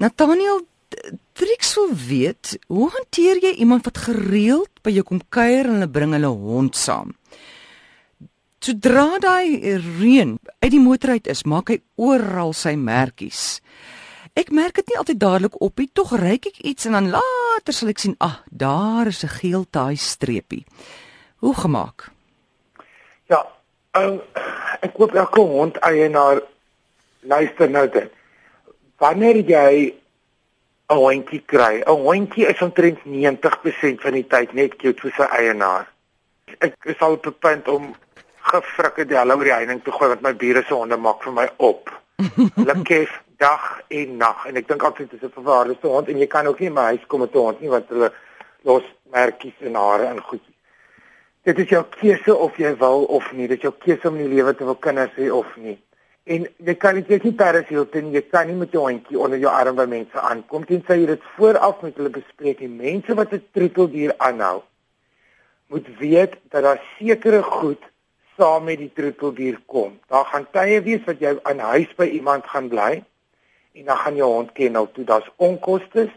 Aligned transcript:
Nathaniel 0.00 0.62
Trix 1.36 1.74
wil 1.76 1.90
weet, 2.08 2.56
hoe 2.66 2.88
hanteer 2.90 3.38
jy 3.44 3.50
iemand 3.62 3.84
wat 3.84 3.98
gereeld 4.08 4.80
by 4.82 4.90
jou 4.94 5.04
kom 5.06 5.20
kuier 5.28 5.68
en 5.68 5.76
hulle 5.76 5.88
bring 5.92 6.14
hulle 6.16 6.30
hond 6.32 6.76
saam? 6.76 7.12
Sodra 8.64 9.20
daai 9.22 9.60
reën 9.76 10.34
uit 10.60 10.70
die 10.72 10.80
motor 10.80 11.14
uit 11.16 11.28
is, 11.30 11.44
maak 11.44 11.70
hy 11.72 11.78
oral 12.00 12.52
sy 12.56 12.74
merkies. 12.80 13.60
Ek 14.36 14.52
merk 14.56 14.80
dit 14.80 14.90
nie 14.90 14.98
altyd 15.00 15.20
dadelik 15.20 15.58
op 15.60 15.80
nie, 15.80 15.88
tog 15.92 16.14
ryk 16.16 16.48
ek 16.50 16.62
iets 16.72 16.88
en 16.88 16.96
dan 16.96 17.10
later 17.12 17.76
sal 17.76 17.92
ek 17.92 18.00
sien, 18.00 18.16
ag, 18.18 18.40
ah, 18.40 18.48
daar 18.48 19.10
is 19.12 19.24
'n 19.24 19.36
geel 19.36 19.64
taai 19.70 19.96
streepie. 19.96 20.64
Hoe 21.44 21.54
gemaak? 21.54 22.08
Ja, 23.28 23.44
um, 23.96 24.20
ek 24.80 24.94
koop 24.94 25.14
elke 25.14 25.40
hond 25.40 25.76
eienaar 25.84 26.40
luister 27.20 27.70
nou 27.70 27.88
dit. 27.88 28.12
Wanneer 29.00 29.36
jy 29.48 29.94
'n 30.90 30.96
hondjie 30.96 31.42
kry, 31.46 31.80
'n 31.80 32.02
hondjie 32.04 32.46
is 32.46 32.60
omtrent 32.62 33.04
90% 33.04 34.02
van 34.04 34.12
die 34.12 34.26
tyd 34.26 34.52
net 34.52 34.76
cute 34.76 35.00
vir 35.00 35.12
sy 35.16 35.28
eienaar. 35.38 35.86
Ek 36.60 36.74
is 36.84 37.00
al 37.00 37.16
op 37.16 37.26
'n 37.26 37.38
punt 37.38 37.68
om 37.68 37.94
gefrikke 38.52 39.06
die 39.06 39.16
hallo 39.16 39.36
oor 39.36 39.48
die 39.48 39.54
heining 39.54 39.82
te 39.82 39.92
gooi 39.92 40.08
want 40.08 40.22
my 40.22 40.34
bure 40.34 40.62
se 40.62 40.74
honde 40.74 40.96
maak 40.96 41.22
vir 41.22 41.32
my 41.32 41.48
op. 41.56 41.90
Hulle 42.60 42.76
kef 42.84 43.22
dag 43.38 43.80
en 43.88 44.16
nag 44.16 44.46
en 44.46 44.56
ek 44.56 44.68
dink 44.68 44.82
altyd 44.82 45.10
dis 45.10 45.22
'n 45.22 45.32
verwaarde 45.32 45.76
hond 45.82 46.08
en 46.08 46.18
jy 46.18 46.26
kan 46.26 46.46
ook 46.46 46.60
nie 46.60 46.68
in 46.68 46.74
my 46.74 46.88
huis 46.92 47.06
kom 47.06 47.20
met 47.20 47.34
'n 47.34 47.38
hond 47.38 47.60
nie 47.60 47.70
want 47.70 47.88
hulle 47.88 48.12
los 48.68 48.84
merkies 49.12 49.56
en 49.60 49.74
hare 49.74 50.06
en 50.12 50.20
goed. 50.20 50.44
Dit 51.42 51.58
is 51.58 51.68
jou 51.68 51.84
keuse 51.84 52.36
of 52.36 52.56
jy 52.58 52.76
wil 52.76 53.04
of 53.04 53.32
nie. 53.32 53.48
Dit 53.48 53.56
is 53.56 53.62
jou 53.62 53.72
keuse 53.72 54.08
om 54.08 54.16
in 54.16 54.28
die 54.28 54.34
lewe 54.36 54.54
te 54.54 54.64
wil 54.64 54.76
kinders 54.76 55.16
hê 55.16 55.30
of 55.32 55.56
nie. 55.56 55.78
En 56.30 56.44
jy 56.62 56.74
kan 56.78 56.94
nie 56.94 57.02
jy 57.10 57.32
Paris 57.34 57.66
Hilton, 57.66 58.12
jy 58.14 58.20
kan 58.30 58.46
nie 58.46 58.54
met 58.54 58.70
jou 58.74 58.84
hondjie 58.84 59.18
onder 59.18 59.40
jou 59.42 59.50
arm 59.50 59.74
by 59.80 59.86
mense 59.90 60.20
aankom 60.28 60.62
tensy 60.68 61.00
jy 61.00 61.08
dit 61.08 61.24
vooraf 61.34 61.80
met 61.82 61.96
hulle 61.98 62.12
bespreek. 62.14 62.60
Die 62.62 62.70
mense 62.70 63.16
wat 63.18 63.34
'n 63.34 63.42
troeteldier 63.50 64.14
aanhou, 64.18 64.62
moet 65.74 65.88
weet 65.98 66.38
dat 66.50 66.62
daar 66.62 66.80
sekere 66.98 67.42
goed 67.42 67.82
saam 68.36 68.64
met 68.64 68.78
die 68.78 68.92
troeteldier 68.94 69.58
kom. 69.66 69.98
Daar 70.06 70.24
gaan 70.24 70.46
tye 70.52 70.80
wees 70.82 71.04
wat 71.06 71.18
jy 71.18 71.34
aan 71.42 71.58
huis 71.58 71.90
by 71.96 72.06
iemand 72.06 72.46
gaan 72.46 72.68
bly 72.68 73.02
en 73.74 73.84
dan 73.84 73.96
gaan 73.96 74.16
jou 74.16 74.30
hond 74.30 74.52
kennel 74.52 74.86
toe. 74.92 75.04
Daar's 75.04 75.30
onkoste. 75.36 76.10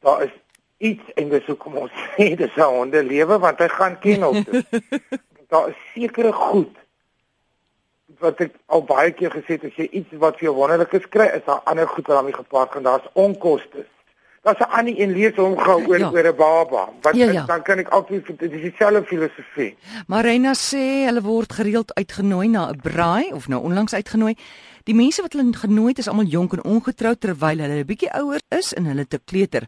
Daar 0.00 0.22
is 0.22 0.34
iets 0.78 1.12
en 1.16 1.28
dis 1.28 1.46
hoekom 1.46 1.76
ons 1.76 1.92
sê 2.12 2.36
dis 2.36 2.56
'n 2.56 2.60
honde 2.60 3.02
lewe 3.02 3.38
want 3.38 3.58
hy 3.58 3.68
gaan 3.68 3.98
kennel 3.98 4.44
toe. 4.44 4.64
daar 5.52 5.68
is 5.68 5.80
sekere 5.94 6.32
goed 6.32 6.76
wat 8.20 8.40
ek 8.40 8.54
al 8.66 8.82
baie 8.84 9.12
keer 9.12 9.30
gesê 9.30 9.56
het 9.56 9.64
as 9.64 9.76
jy 9.76 9.88
iets 9.90 10.16
wat 10.22 10.38
vir 10.38 10.48
jou 10.48 10.54
wonderlik 10.56 10.92
is 10.92 11.08
kry, 11.08 11.26
is 11.36 11.44
daar 11.46 11.62
ander 11.64 11.88
goed 11.88 12.06
wat 12.06 12.16
daarmee 12.16 12.36
gepaard 12.36 12.72
gaan. 12.72 12.82
Daar's 12.82 13.08
onkoste. 13.12 13.86
Daar's 14.46 14.58
'n 14.58 14.70
ander 14.78 14.94
een 15.00 15.12
lees 15.12 15.34
hom 15.36 15.58
gou 15.58 15.86
oor 15.88 15.98
ja. 15.98 16.10
oor 16.10 16.26
'n 16.26 16.36
baba. 16.36 16.88
Wat 17.02 17.16
ja, 17.16 17.30
ja. 17.30 17.44
dan 17.44 17.62
kan 17.62 17.78
ek 17.78 17.88
altyd 17.88 18.26
dit 18.38 18.52
is 18.52 18.60
dieselfde 18.60 19.04
filosofie. 19.04 19.76
Marina 20.06 20.52
sê 20.54 21.04
hulle 21.06 21.22
word 21.22 21.52
gereeld 21.52 21.94
uitgenooi 21.94 22.48
na 22.48 22.70
'n 22.70 22.80
braai 22.82 23.32
of 23.32 23.48
nou 23.48 23.62
onlangs 23.62 23.94
uitgenooi. 23.94 24.34
Die 24.84 24.94
mense 24.94 25.22
wat 25.22 25.32
hulle 25.32 25.50
genooi 25.50 25.88
het 25.88 25.98
is 25.98 26.08
almal 26.08 26.24
jonk 26.30 26.52
en 26.52 26.64
ongetroud 26.64 27.20
terwyl 27.20 27.58
hulle 27.58 27.82
'n 27.82 27.86
bietjie 27.86 28.12
ouer 28.12 28.40
is 28.48 28.72
en 28.74 28.84
hulle 28.84 29.06
te 29.06 29.18
kleuter. 29.24 29.66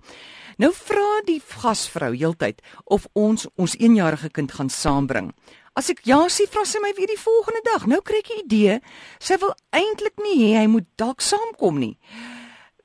Nou 0.59 0.73
vra 0.75 1.21
die 1.23 1.39
gasvrou 1.39 2.11
heeltyd 2.17 2.63
of 2.85 3.07
ons 3.15 3.47
ons 3.55 3.77
eenjarige 3.79 4.31
kind 4.35 4.51
gaan 4.57 4.71
saambring. 4.75 5.31
As 5.79 5.87
ek 5.93 6.01
ja 6.09 6.19
sê, 6.35 6.49
vra 6.51 6.65
sy 6.67 6.81
my 6.83 6.91
weer 6.97 7.07
die 7.07 7.21
volgende 7.21 7.63
dag. 7.69 7.85
Nou 7.87 8.01
kry 8.03 8.19
ek 8.19 8.31
'n 8.35 8.43
idee. 8.43 8.81
Sy 9.21 9.39
wil 9.39 9.55
eintlik 9.71 10.19
nie 10.19 10.39
hê 10.43 10.59
hy 10.59 10.67
moet 10.67 10.89
dalk 10.97 11.21
saamkom 11.21 11.79
nie. 11.79 11.95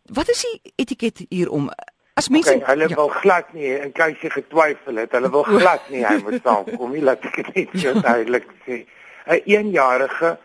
Wat 0.06 0.30
is 0.30 0.46
die 0.46 0.74
etiket 0.78 1.26
hier 1.30 1.50
om 1.50 1.72
as 2.14 2.30
mense 2.30 2.54
okay, 2.54 2.66
hulle 2.68 2.90
ja. 2.90 2.96
wil 2.96 3.10
glad 3.10 3.54
nie 3.54 3.74
en 3.74 3.92
kyk 3.92 4.22
jy 4.22 4.30
getwyfel 4.30 4.98
het, 4.98 5.12
hulle 5.12 5.32
wil 5.32 5.44
glad 5.44 5.90
nie 5.90 6.06
hy 6.06 6.18
moet 6.22 6.44
saamkom 6.44 6.92
nie, 6.92 7.02
laat 7.02 7.26
ek 7.26 7.36
dit 7.36 7.56
net 7.56 7.70
so 7.82 7.94
duidelik 8.02 8.46
sê. 8.68 8.86
'n 9.26 9.42
Eenjarige 9.50 10.38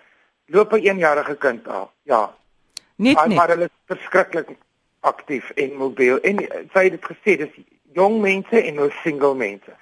loop 0.48 0.72
'n 0.72 0.80
eenjarige 0.80 1.36
kind 1.36 1.68
af. 1.68 1.92
Ja. 2.04 2.32
Net 2.96 3.14
maar, 3.14 3.28
maar 3.28 3.48
hulle 3.48 3.68
is 3.68 3.76
verskriklik 3.86 4.56
aktief 5.00 5.50
en 5.50 5.76
mobiel 5.76 6.20
en 6.20 6.38
sy 6.72 6.84
het 6.88 6.96
dit 6.96 7.04
gesê 7.04 7.36
dis 7.36 7.60
jong 7.94 8.20
mense 8.20 8.62
en 8.62 8.74
nou 8.74 8.90
single 9.02 9.34
mense. 9.34 9.76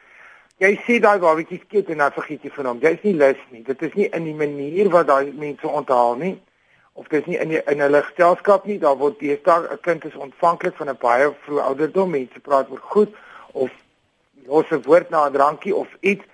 Jy 0.59 0.73
sê 0.87 0.99
daai 1.01 1.19
babatjie 1.19 1.61
skiet 1.61 1.89
en 1.93 1.99
dan 1.99 2.13
vergeet 2.13 2.43
jy 2.43 2.51
van 2.51 2.67
hom. 2.67 2.79
Jy's 2.81 3.03
nie 3.03 3.15
lus 3.15 3.41
nie. 3.51 3.63
Dit 3.63 3.83
is 3.83 3.95
nie 3.95 4.09
in 4.09 4.25
die 4.25 4.35
manier 4.35 4.89
wat 4.89 5.07
daai 5.07 5.33
mense 5.33 5.69
onthaal 5.69 6.17
nie 6.17 6.37
of 6.97 7.09
dis 7.09 7.27
nie 7.29 7.37
in 7.37 7.51
die, 7.53 7.61
in 7.69 7.83
hulle 7.85 8.01
geselskap 8.07 8.65
nie, 8.65 8.79
daar 8.81 8.97
word 8.97 9.19
deesdae 9.21 9.69
'n 9.73 9.81
kind 9.85 10.05
is 10.09 10.17
ontvanklik 10.27 10.77
van 10.77 10.89
'n 10.89 10.97
baie 11.01 11.29
vroeë 11.45 11.67
ouderdom, 11.69 12.11
mense 12.11 12.41
praat 12.41 12.71
oor 12.71 12.81
goed 12.81 13.13
of 13.53 13.71
los 14.47 14.71
'n 14.71 14.83
woord 14.87 15.11
na 15.11 15.27
'n 15.27 15.33
drankie 15.33 15.75
of 15.75 15.89
iets 16.01 16.25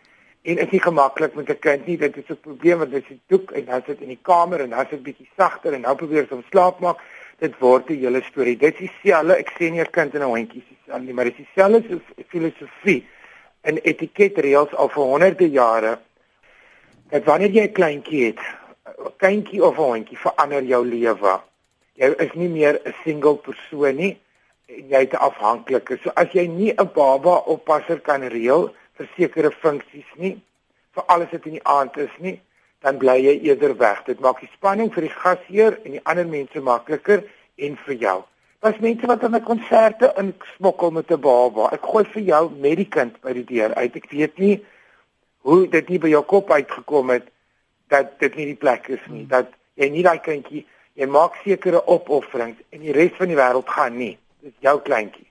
en 0.43 0.59
is 0.59 0.71
nie 0.71 0.81
gemaklik 0.81 1.35
met 1.35 1.51
'n 1.51 1.59
kind 1.59 1.87
nie. 1.87 1.99
Dit 1.99 2.17
is 2.17 2.29
'n 2.29 2.41
probleem 2.41 2.79
want 2.79 2.91
dit 2.91 3.05
is 3.11 3.17
doek 3.27 3.51
en 3.51 3.65
dan 3.65 3.83
sit 3.87 4.01
in 4.01 4.09
die 4.09 4.23
kamer 4.23 4.61
en 4.61 4.71
dan 4.71 4.87
sit 4.91 5.03
bietjie 5.03 5.29
sagter 5.37 5.73
en 5.73 5.81
nou 5.81 5.97
probeer 5.97 6.27
hom 6.31 6.45
slaap 6.51 6.81
maak. 6.81 6.99
Dit 7.43 7.59
word 7.59 7.91
'n 7.91 7.99
hele 7.99 8.23
storie. 8.23 8.57
Dit 8.57 8.81
is 8.81 8.91
dieselfde, 9.03 9.35
ek 9.37 9.51
sê 9.57 9.71
nie 9.71 9.81
'n 9.81 9.91
kind 9.91 10.15
en 10.15 10.23
'n 10.23 10.31
hondjie 10.31 10.63
is 10.63 10.69
dieselfde 10.71 11.07
nie, 11.07 11.15
maar 11.15 11.25
dit 11.25 11.39
is 11.39 11.47
dieselfde 11.47 12.01
filosofie 12.29 13.07
en 13.63 13.79
etiketreëls 13.83 14.75
al 14.75 14.89
vir 14.89 15.03
honderde 15.03 15.51
jare. 15.51 15.99
Dat 17.11 17.25
wanneer 17.25 17.51
jy 17.51 17.65
'n 17.67 17.73
kleintjie 17.73 18.25
het, 18.27 18.43
'n 18.87 19.17
kindjie 19.17 19.65
of 19.65 19.79
'n 19.79 19.91
hondjie 19.93 20.19
verander 20.19 20.63
jou 20.63 20.87
lewe. 20.87 21.41
Jy 21.95 22.15
is 22.19 22.33
nie 22.35 22.49
meer 22.49 22.81
'n 22.85 22.95
single 23.05 23.37
persoon 23.37 23.97
nie 23.97 24.17
en 24.67 24.89
jy 24.89 25.03
is 25.07 25.19
afhanklik. 25.19 25.99
So 26.03 26.11
as 26.15 26.29
jy 26.33 26.47
nie 26.47 26.73
'n 26.73 26.91
baba 26.95 27.43
oppasser 27.55 28.01
kan 28.01 28.23
reël 28.23 28.71
vir 28.97 29.09
sekere 29.17 29.51
funksies 29.51 30.11
nie, 30.17 30.41
vir 30.95 31.05
alles 31.07 31.31
wat 31.33 31.47
in 31.47 31.53
die 31.59 31.67
aand 31.67 31.97
is 31.97 32.15
nie, 32.19 32.41
dan 32.83 32.99
bly 32.99 33.19
jy 33.23 33.39
eerder 33.49 33.77
weg. 33.77 34.05
Dit 34.05 34.21
maak 34.21 34.41
die 34.41 34.51
spanning 34.55 34.93
vir 34.95 35.07
die 35.07 35.15
gasheer 35.15 35.79
en 35.85 35.97
die 35.97 36.05
ander 36.05 36.27
mense 36.27 36.61
makliker 36.61 37.25
en 37.57 37.77
vir 37.87 37.95
jou. 37.95 38.19
Daar's 38.63 38.79
mense 38.79 39.07
wat 39.07 39.25
aan 39.25 39.37
'n 39.37 39.43
konserte 39.43 40.13
in 40.17 40.35
smokkel 40.57 40.91
met 40.91 41.11
'n 41.11 41.21
baba. 41.21 41.71
Ek 41.73 41.83
gooi 41.83 42.05
vir 42.05 42.23
jou 42.23 42.51
met 42.51 42.77
die 42.77 42.89
kind 42.89 43.21
by 43.21 43.33
die 43.33 43.45
deur 43.45 43.75
uit. 43.75 43.97
Ek 43.97 44.11
weet 44.11 44.39
nie 44.39 44.65
hoe 45.43 45.69
dit 45.69 45.89
nie 45.89 45.99
by 45.99 46.11
jou 46.13 46.23
kop 46.23 46.51
uitgekom 46.51 47.11
het 47.11 47.27
dat 47.93 48.15
dit 48.23 48.37
nie 48.39 48.47
die 48.53 48.59
plek 48.59 48.89
is 48.95 49.03
nie 49.11 49.25
dat 49.29 49.51
jy 49.81 49.89
nie 49.93 50.05
daai 50.07 50.21
kindjie 50.23 50.65
jy 50.99 51.09
maak 51.09 51.39
sekere 51.43 51.83
opofferings 51.91 52.61
en 52.71 52.85
die 52.85 52.95
res 52.97 53.15
van 53.19 53.33
die 53.33 53.39
wêreld 53.39 53.71
gaan 53.77 53.97
nie 53.99 54.15
dis 54.45 54.55
jou 54.67 54.77
kleintjie 54.87 55.27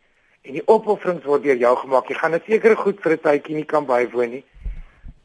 en 0.48 0.58
die 0.58 0.66
opofferings 0.66 1.28
word 1.30 1.46
deur 1.46 1.60
jou 1.64 1.74
gemaak 1.84 2.10
jy 2.10 2.18
gaan 2.20 2.36
'n 2.36 2.44
sekere 2.48 2.76
goed 2.76 3.02
vir 3.04 3.14
'n 3.14 3.24
tydjie 3.28 3.56
nie 3.56 3.70
kan 3.74 3.86
bywoon 3.86 4.32
nie 4.38 4.44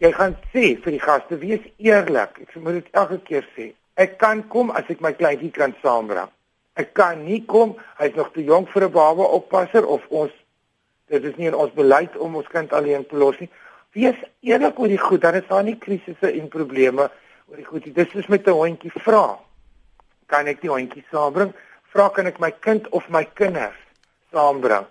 jy 0.00 0.12
gaan 0.12 0.36
sê 0.52 0.76
vir 0.84 0.96
die 0.96 1.02
gaste 1.02 1.38
wees 1.42 1.66
eerlik 1.78 2.40
ek 2.46 2.56
moet 2.56 2.80
dit 2.80 2.88
elke 2.92 3.18
keer 3.28 3.46
sê 3.56 3.72
ek 3.96 4.18
kan 4.18 4.42
kom 4.48 4.70
as 4.70 4.88
ek 4.88 5.00
my 5.00 5.12
kleintjie 5.12 5.52
kan 5.52 5.74
saambring 5.82 6.32
ek 6.76 6.94
kan 6.94 7.24
nie 7.24 7.42
kom 7.44 7.76
hy's 8.00 8.16
nog 8.16 8.32
te 8.32 8.44
jonk 8.44 8.72
vir 8.74 8.88
'n 8.88 8.92
baba 8.92 9.24
oppasser 9.38 9.86
of 9.86 10.02
ons 10.10 10.32
dit 11.08 11.24
is 11.24 11.36
nie 11.36 11.46
in 11.46 11.54
ons 11.54 11.72
beleid 11.72 12.16
om 12.16 12.36
ons 12.36 12.48
kind 12.48 12.72
alleen 12.72 13.06
te 13.06 13.16
los 13.16 13.38
nie 13.40 13.50
wees 13.92 14.18
eerlik 14.40 14.78
oor 14.78 14.88
die 14.88 15.04
goed 15.08 15.22
dan 15.22 15.34
is 15.34 15.48
daar 15.48 15.64
nie 15.64 15.78
krisisse 15.78 16.32
en 16.32 16.48
probleme 16.48 17.10
oor 17.46 17.60
die 17.60 17.66
goed. 17.66 17.86
Dis 17.94 18.14
is 18.14 18.26
met 18.26 18.46
'n 18.46 18.50
hondjie 18.50 18.92
vra. 19.06 19.38
Kan 20.26 20.46
ek 20.46 20.60
die 20.60 20.70
hondjie 20.70 21.04
saambring? 21.10 21.52
Vra 21.92 22.08
kan 22.08 22.26
ek 22.26 22.40
my 22.40 22.50
kind 22.50 22.88
of 22.88 23.08
my 23.08 23.24
kinders 23.24 23.78
saambring? 24.32 24.86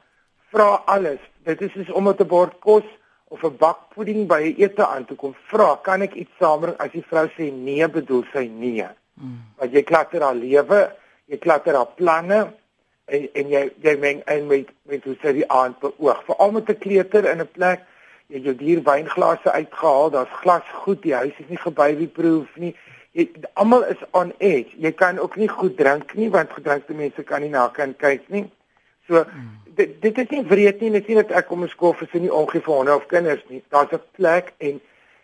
Vra 0.51 0.81
alles. 0.85 1.19
Dit 1.43 1.61
is 1.61 1.71
soos 1.71 1.91
om 1.91 2.03
met 2.03 2.19
'n 2.19 2.27
bord 2.27 2.59
kos 2.59 2.83
of 3.27 3.43
'n 3.43 3.57
bak 3.57 3.77
pudding 3.93 4.27
by 4.27 4.41
'n 4.41 4.55
ete 4.57 4.85
aan 4.87 5.05
te 5.05 5.15
kom. 5.15 5.35
Vra, 5.47 5.79
kan 5.81 6.01
ek 6.01 6.13
iets 6.13 6.31
saambring? 6.39 6.77
As 6.77 6.91
die 6.91 7.05
vrou 7.09 7.27
sê 7.37 7.51
nee, 7.51 7.87
bedoel 7.87 8.23
sy 8.33 8.45
nee. 8.47 8.87
Hmm. 9.13 9.39
Want 9.57 9.71
jy 9.71 9.83
klatter 9.83 10.21
haar 10.21 10.35
lewe, 10.35 10.91
jy 11.25 11.37
klatter 11.37 11.75
haar 11.75 11.91
planne 11.95 12.53
en 13.05 13.29
en 13.33 13.49
jy 13.49 13.71
jy 13.81 13.97
meng 13.97 14.21
in 14.27 14.47
met 14.47 14.69
met 14.83 15.03
hoe 15.03 15.17
sy 15.21 15.33
die 15.33 15.49
aand 15.49 15.79
beoog. 15.79 16.23
Veral 16.25 16.51
met 16.51 16.69
'n 16.69 16.77
kleuter 16.77 17.25
in 17.31 17.41
'n 17.41 17.51
plek 17.51 17.81
jy 18.27 18.41
jou 18.41 18.55
dier 18.57 18.81
wynglase 18.85 19.51
uitgehaal, 19.51 20.09
daar's 20.09 20.37
glas 20.41 20.69
goed, 20.81 21.01
die 21.03 21.13
huis 21.13 21.33
is 21.37 21.49
nie 21.51 21.61
gebabyproof 21.61 22.57
nie. 22.61 22.73
Jy 23.15 23.29
almal 23.53 23.85
is 23.87 24.01
on 24.17 24.33
edge. 24.43 24.73
Jy 24.81 24.91
kan 24.97 25.19
ook 25.19 25.37
nie 25.39 25.47
goed 25.47 25.77
drink 25.77 26.15
nie 26.19 26.29
want 26.33 26.51
gedrinkte 26.51 26.93
mense 26.97 27.23
kan 27.23 27.45
nie 27.45 27.51
na 27.53 27.67
kan 27.69 27.93
kyk 27.95 28.25
nie. 28.33 28.45
So 29.07 29.25
dit 29.77 30.01
dit 30.01 30.17
is 30.17 30.29
nie 30.29 30.43
wreed 30.49 30.81
nie, 30.81 30.89
net 30.89 31.07
nie 31.07 31.15
dat 31.19 31.31
ek 31.31 31.47
kom 31.47 31.63
'n 31.63 31.69
skool 31.69 31.93
vir 31.93 32.09
sy 32.11 32.19
nie 32.19 32.31
omgee 32.31 32.61
vir 32.61 32.73
honde 32.73 32.95
of 32.95 33.07
kinders 33.07 33.43
nie. 33.49 33.63
Daar's 33.69 33.93
'n 33.93 34.01
plek 34.15 34.53
en 34.57 34.81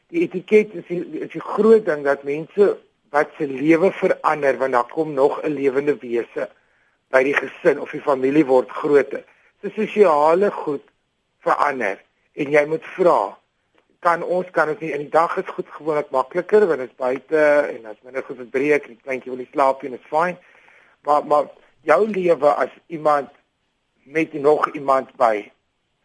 die 0.10 0.22
etiket 0.22 0.74
is 0.76 0.86
die, 0.88 1.02
is 1.20 1.32
die 1.32 1.42
groot 1.42 1.86
ding 1.86 2.04
dat 2.04 2.24
mense 2.24 2.78
wat 3.12 3.30
se 3.38 3.48
lewe 3.48 3.92
verander 3.92 4.58
want 4.58 4.74
daar 4.74 4.88
kom 4.88 5.14
nog 5.14 5.44
'n 5.44 5.54
lewende 5.54 5.98
wese 6.02 6.50
by 7.10 7.24
die 7.24 7.36
gesin 7.36 7.80
of 7.80 7.92
die 7.92 8.02
familie 8.02 8.46
word 8.46 8.70
groter. 8.70 9.24
So 9.62 9.70
sosiale 9.70 10.52
goed 10.52 10.84
verander 11.40 11.98
en 12.34 12.52
jy 12.52 12.66
moet 12.66 12.86
vra 12.96 13.38
kan 14.02 14.24
ons 14.24 14.50
kan 14.52 14.70
ons 14.70 14.80
nie 14.82 14.94
in 14.96 15.06
die 15.06 15.14
dag 15.14 15.38
is 15.38 15.50
goed 15.56 15.68
gewoonlik 15.70 16.10
makliker 16.10 16.66
want 16.68 16.80
dit 16.80 16.90
is 16.90 16.98
buite 16.98 17.44
en 17.74 17.86
as 17.92 18.00
minder 18.06 18.24
goed 18.24 18.40
verbreek 18.42 18.88
en 18.88 18.96
die 18.96 19.04
kleintjie 19.04 19.32
wil 19.32 19.42
nie 19.42 19.52
slaap 19.52 19.84
nie 19.84 19.94
is 19.98 20.08
fyn 20.10 20.38
maar 21.06 21.26
maar 21.26 21.52
jou 21.90 22.00
lewe 22.08 22.54
as 22.64 22.74
iemand 22.88 23.30
met 24.04 24.34
nog 24.34 24.68
iemand 24.74 25.16
by 25.20 25.52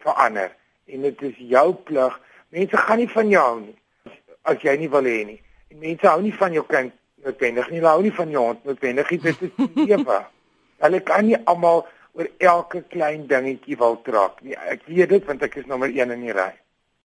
verander 0.05 0.55
en 0.87 1.03
dit 1.03 1.23
is 1.23 1.37
jou 1.37 1.75
plig. 1.75 2.21
Mense 2.49 2.77
gaan 2.77 3.03
nie 3.03 3.11
van 3.11 3.29
jou 3.29 3.43
hou 3.43 3.61
nie 3.61 3.77
as 4.47 4.63
jy 4.63 4.77
nie 4.79 4.91
wil 4.91 5.07
hê 5.09 5.25
nie. 5.27 5.41
En 5.73 5.83
mense 5.83 6.07
hou 6.07 6.21
nie 6.23 6.35
van 6.35 6.55
jou 6.55 6.65
kind 6.69 6.95
noodwendig 7.25 7.71
nie. 7.71 7.81
Hulle 7.81 7.93
hou 7.93 8.03
nie 8.05 8.15
van 8.15 8.31
jou 8.31 8.45
hond 8.45 8.65
noodwendig 8.69 9.11
nie. 9.11 9.21
Dit 9.25 9.43
is 9.43 9.71
lewe. 9.91 10.21
Hulle 10.85 11.01
kan 11.09 11.27
nie 11.27 11.39
almal 11.51 11.87
oor 12.17 12.29
elke 12.39 12.83
klein 12.93 13.27
dingetjie 13.31 13.79
wil 13.81 13.99
trek 14.07 14.39
nie. 14.47 14.57
Ek 14.57 14.87
weet 14.89 15.13
dit 15.17 15.27
want 15.29 15.43
ek 15.45 15.59
is 15.61 15.67
nommer 15.71 15.91
1 15.91 16.15
in 16.15 16.25
die 16.29 16.37
ry. 16.37 16.53